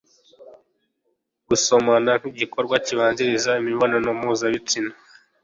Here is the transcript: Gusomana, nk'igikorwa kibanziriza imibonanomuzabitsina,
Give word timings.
Gusomana, 1.49 2.11
nk'igikorwa 2.19 2.75
kibanziriza 2.85 3.51
imibonanomuzabitsina, 3.61 4.93